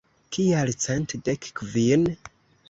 Kial 0.37 0.69
cent 0.85 1.11
dek 1.29 1.43
kvin? 1.61 2.03